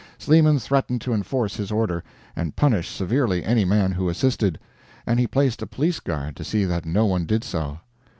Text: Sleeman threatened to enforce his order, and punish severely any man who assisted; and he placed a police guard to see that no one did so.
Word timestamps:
Sleeman 0.17 0.57
threatened 0.57 0.99
to 1.01 1.13
enforce 1.13 1.57
his 1.57 1.71
order, 1.71 2.03
and 2.35 2.55
punish 2.55 2.89
severely 2.89 3.43
any 3.45 3.63
man 3.65 3.91
who 3.91 4.09
assisted; 4.09 4.57
and 5.05 5.19
he 5.19 5.27
placed 5.27 5.61
a 5.61 5.67
police 5.67 5.99
guard 5.99 6.35
to 6.37 6.43
see 6.43 6.65
that 6.65 6.87
no 6.87 7.05
one 7.05 7.27
did 7.27 7.43
so. 7.43 7.77